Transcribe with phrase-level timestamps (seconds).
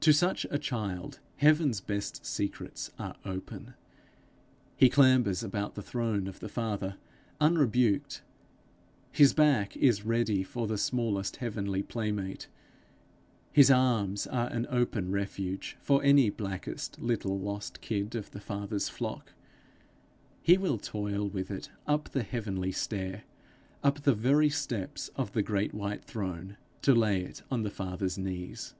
[0.00, 3.74] To such a child heaven's best secrets are open.
[4.76, 6.96] He clambers about the throne of the Father
[7.40, 8.22] unrebuked;
[9.12, 12.48] his back is ready for the smallest heavenly playmate;
[13.52, 18.88] his arms are an open refuge for any blackest little lost kid of the Father's
[18.88, 19.32] flock;
[20.42, 23.22] he will toil with it up the heavenly stair,
[23.84, 28.18] up the very steps of the great white throne, to lay it on the Father's
[28.18, 28.74] knees.